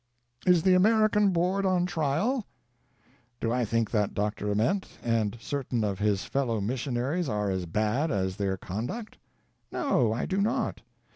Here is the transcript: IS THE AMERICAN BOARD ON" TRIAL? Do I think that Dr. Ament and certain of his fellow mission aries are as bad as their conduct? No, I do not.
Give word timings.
IS 0.47 0.63
THE 0.63 0.73
AMERICAN 0.73 1.29
BOARD 1.29 1.63
ON" 1.63 1.85
TRIAL? 1.85 2.47
Do 3.39 3.51
I 3.51 3.63
think 3.63 3.91
that 3.91 4.15
Dr. 4.15 4.49
Ament 4.51 4.97
and 5.03 5.37
certain 5.39 5.83
of 5.83 5.99
his 5.99 6.25
fellow 6.25 6.59
mission 6.59 6.97
aries 6.97 7.29
are 7.29 7.51
as 7.51 7.67
bad 7.67 8.09
as 8.09 8.37
their 8.37 8.57
conduct? 8.57 9.19
No, 9.71 10.11
I 10.11 10.25
do 10.25 10.41
not. 10.41 10.81